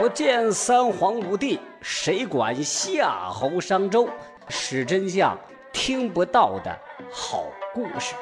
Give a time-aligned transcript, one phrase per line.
[0.00, 4.08] 不见三皇五帝，谁管夏侯商周？
[4.48, 5.38] 史真相
[5.74, 6.74] 听不到的
[7.12, 8.14] 好故事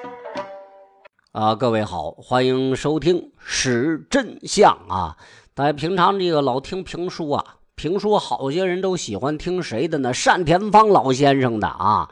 [1.30, 1.54] 啊！
[1.54, 5.16] 各位好，欢迎收听《史真相》啊！
[5.54, 7.44] 大家平常这个老听评书啊，
[7.76, 10.10] 评书好些人都喜欢听谁的呢？
[10.12, 12.08] 单田芳老先生的啊。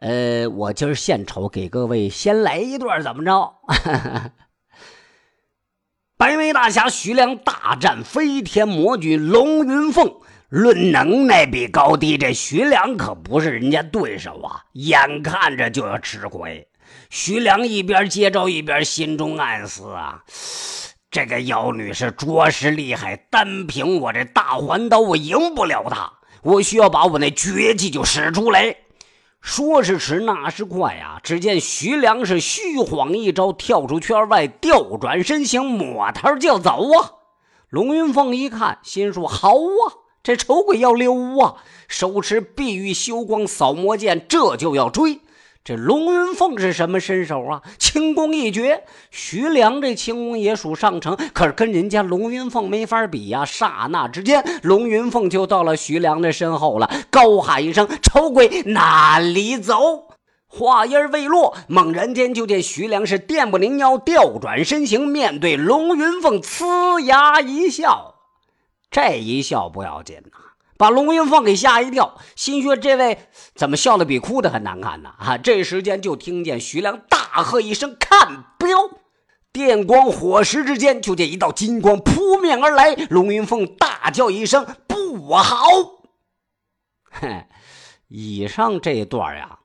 [0.00, 3.54] 呃，我今儿献丑，给各位先来一段，怎么着？
[6.18, 10.16] 白眉大侠徐良大战飞天魔君龙云凤，
[10.48, 14.64] 论能耐比高低，这徐良可不是人家对手啊！
[14.72, 16.66] 眼看着就要吃亏，
[17.08, 20.20] 徐良一边接招一边心中暗思啊：
[21.08, 26.12] 这个妖女是着实厉害，单凭我这大环刀，我赢不了她。
[26.42, 28.74] 我需要把我那绝技就使出来。
[29.40, 31.20] 说时迟，那时快啊！
[31.22, 37.12] 只见徐良是虚晃一招，跳出圈外，调转身形，抹头就走啊！
[37.70, 45.20] 龙云凤一看，心说：“好啊，这丑鬼要溜啊！”手持碧玉修光扫魔剑，这就要追。
[45.68, 47.60] 这龙云凤是什么身手啊？
[47.78, 48.84] 轻功一绝。
[49.10, 53.44] 徐良这轻功也属上乘，可是跟人家龙云凤没法比呀。
[53.44, 60.06] 刹那之间，龙云凤就到了徐良的身后了，高喊一声：“丑鬼，哪里走！”
[60.48, 68.14] 话音未落，猛然间就见徐良是电不灵腰，调转身形，面对龙云凤，呲牙一笑。
[68.90, 70.47] 这一笑不要紧呐。
[70.78, 73.18] 把龙云凤给吓一跳，心说：“这位
[73.54, 75.36] 怎么笑的比哭的还难看呢？”啊！
[75.36, 78.68] 这时间就听见徐良大喝一声：“看镖！”
[79.52, 82.94] 电光火石之间，就见一道金光扑面而来。
[83.10, 85.66] 龙云凤大叫一声：“不好！”
[87.10, 87.46] 嘿，
[88.06, 89.58] 以上这一段呀。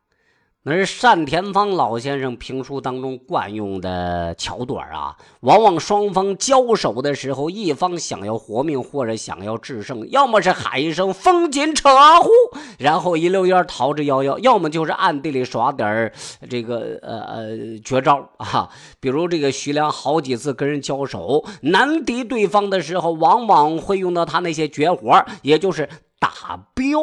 [0.65, 11.89] 那是单田芳老先生评书当中惯用的桥段啊，往往双方交手的时候，一方想要活命或者想要制胜，要么是喊一声“风紧扯
[12.21, 12.29] 呼”，
[12.79, 16.13] 然后一溜烟逃之夭夭；要么就是暗地里耍点
[16.49, 17.47] 这个呃呃
[17.83, 18.69] 绝招啊，
[19.01, 25.89] 比如这个徐良好几次跟人交手难敌对方的时候，往往会用到他那些绝活，也就是
[26.19, 26.29] 打
[26.73, 27.01] 镖。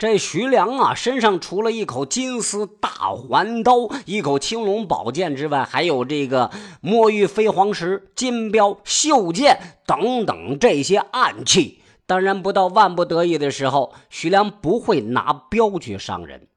[0.00, 6.50] 这徐良啊，身上除了一口金丝大环刀、一口青龙宝剑之外，还有这个
[6.80, 11.82] 墨玉飞黄石、金镖、绣剑等等这些暗器。
[12.06, 16.48] 当然，不到万不得已的时候，徐良不会拿镖去伤人。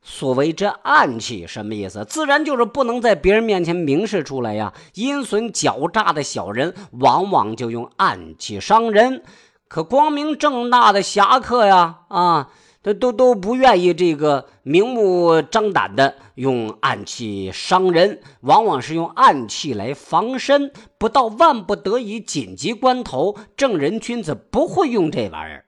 [0.00, 2.04] 所谓这暗器什么意思？
[2.04, 4.72] 自然就是不能在别人面前明示出来呀。
[4.94, 9.24] 阴损狡诈的小人，往往就用暗器伤人。
[9.66, 12.50] 可光明正大的侠客呀，啊！
[12.82, 20.72] 都都都不愿意这个明目张胆的用暗器伤人，往往是用暗器来防身。
[20.98, 25.64] 不到万不得已、紧急关头，正人君子不会用这玩意儿。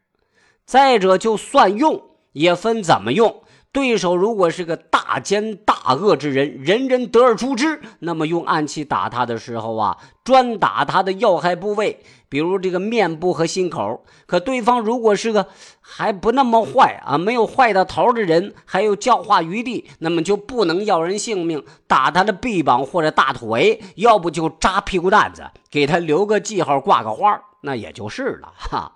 [0.66, 2.02] 再者，就算用，
[2.32, 3.44] 也分怎么用。
[3.75, 11.99] 对手如果是个大奸大恶之人，人人得而诛之，那么用暗器打他的时候啊，专打他的要害部位，
[12.29, 14.05] 比如这个面部和心口。
[14.27, 15.49] 可对方如果是个
[15.81, 28.93] 还不那么坏啊，没有坏到头的人，还有教化余地，那么就不能要人性命，打他的臂膀或者大腿，要不就扎屁股蛋子，给他留个记号，挂个花，那也就是了哈。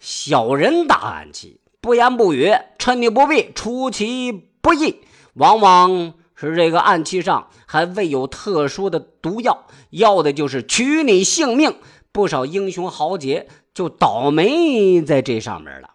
[0.00, 1.60] 小人打暗器。
[1.80, 2.50] 不言不语，
[2.84, 4.30] 趁你不备，出其
[4.60, 4.96] 不意。
[5.32, 11.76] 往往是这个暗器上还未有特殊的毒药，要的就是取你性命。
[12.12, 15.92] 不少英雄豪杰就倒霉在这上面了。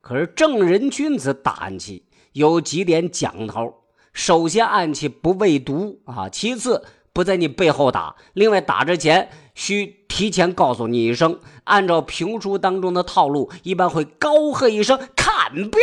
[0.00, 3.74] 可是正人君子打暗器有几点讲头：
[4.12, 10.04] 首先，暗器不畏毒啊；其次，不在你背后打；另外，打之前需。
[10.14, 15.80] 提前告诉你一声，按照评书当中的套路，一般会高喝一声“看镖”，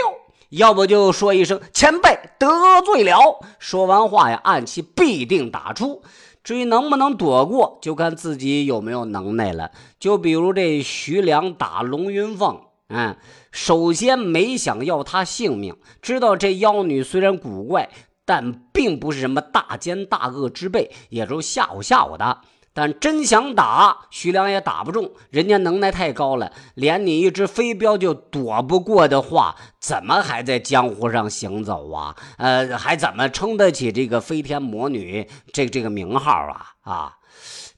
[0.52, 2.48] 要不就说一声“前辈得
[2.82, 3.40] 罪了”。
[3.60, 6.02] 说完话呀，暗器必定打出。
[6.44, 9.72] 至于能不能躲过，就看自己有没有能耐了。
[10.00, 12.60] 就比如这徐良打龙云凤，
[12.90, 13.16] 嗯，
[13.52, 17.90] 首先没想要他性命，知道这妖女虽然古怪，
[18.26, 22.42] 但并不是什么大奸大恶之辈，也就吓唬吓唬他。
[22.74, 32.16] 但真想打徐良也打不中，人家能耐太高了，连你一只飞镖就躲不过的话，怎么还在江湖上行走啊？
[32.38, 36.68] 呃，还怎么撑得起这个飞天魔女这这个名号啊？
[36.84, 37.18] 啊，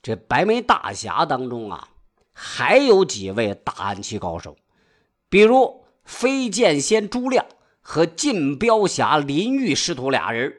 [0.03, 1.87] 这白眉大侠当中啊，
[2.31, 4.55] 还有几位打暗器高手，
[5.27, 7.43] 比如飞剑仙朱亮
[7.81, 10.53] 和进镖侠林玉师徒俩人，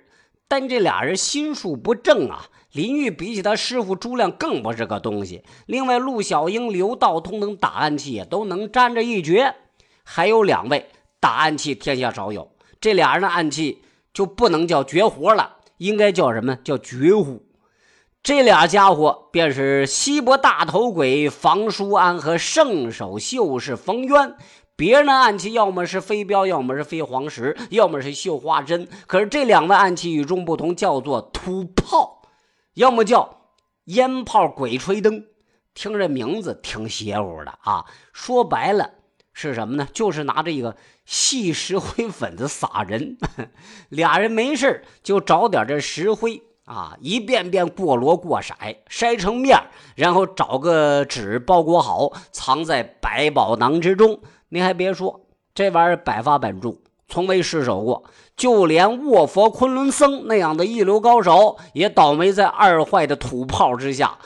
[0.49, 2.47] 但这俩人心术不正啊。
[2.75, 5.45] 林玉比起他师傅朱亮更不是个东西。
[5.67, 9.55] 另外，陆小英、刘道通等打暗器也都能沾着一绝。
[10.03, 10.89] 还有两位
[11.21, 12.51] 打暗器天下少有，
[12.81, 13.83] 这俩人的暗器
[14.13, 16.57] 就不能叫绝活了，应该叫什么？
[16.65, 17.47] 叫绝户。
[18.25, 24.35] 这俩家伙便是西伯大头鬼房叔安和圣手秀士冯渊。
[24.77, 28.89] 别人的暗器要么是飞镖，要么是飞黄石，要么是绣花针。
[29.07, 32.14] 可是这两位暗器与众不同，叫做土炮，
[32.75, 33.53] 要么叫
[33.85, 35.27] 烟炮鬼吹灯。
[35.75, 37.85] 听这名字挺邪乎的啊！
[38.13, 38.91] 说白了
[39.33, 39.89] 是什么呢？
[39.93, 43.19] 就是拿这个细石灰粉子撒人。
[43.91, 49.59] 俩人没事就找点这石灰啊，一遍遍过箩过筛，筛成面，
[49.97, 54.21] 然后找个纸包裹好，藏在百宝囊之中。
[54.51, 56.79] 您还别说，这玩意儿百发百中，
[57.09, 58.05] 从未失手过。
[58.37, 64.19] 就连卧佛昆仑僧那样的一流高手，也倒霉在二坏的土炮之下，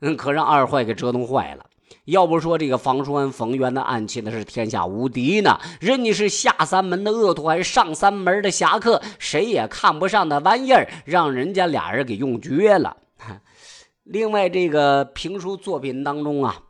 [0.00, 1.66] 嗯，可让二坏给折腾坏了。
[2.06, 12.96] 要不说这个房叔安、冯渊的暗器那是天下无敌呢，人家是下三门的恶徒还是上三门的侠客，谁也看不上的玩意儿，让人家俩人给用绝了。
[14.02, 16.62] 另外，这个评书作品当中啊。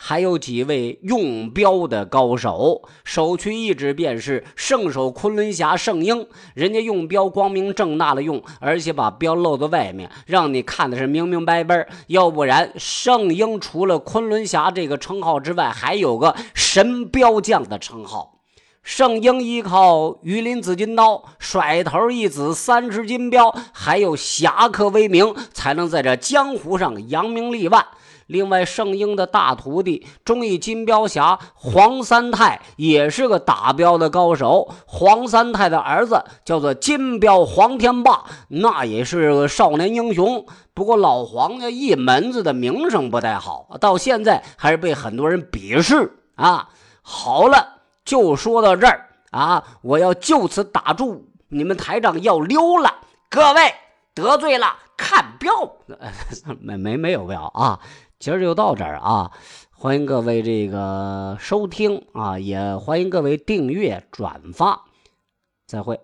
[0.00, 6.28] 还有几位用镖的高手，首屈一指便是圣手昆仑侠圣婴。
[6.54, 11.88] 人家用镖光明正大的用，而且把镖露在外面，让你看的是明明白白。
[12.06, 18.36] 要不然，圣婴除了昆仑侠这个称号之外，还有个神镖将的称号。
[18.84, 27.84] 圣婴依靠鱼鳞紫金刀，甩头一子三十金镖，还有侠客威名，才能在这江湖上扬名立万。
[28.28, 34.68] 另外，圣婴的大徒弟忠义金镖侠黄三太也是个打镖的高手。
[34.86, 40.46] 黄三太的儿子叫做金镖黄天霸，那也是个少年英雄。
[40.74, 46.68] 不过老黄家一门子的名声不太好，到现在还是被很多人鄙视啊。
[47.00, 52.94] 好了，就说到这儿啊，我要就此打住，你们台长要溜了。
[53.30, 53.74] 各位
[54.14, 55.50] 得罪了，看镖，
[56.60, 57.80] 没没没有镖啊。
[58.18, 59.30] 今儿就到这儿啊！
[59.70, 64.86] 欢迎各位这个收听啊，也欢迎各位订阅转发，
[65.66, 66.00] 再会。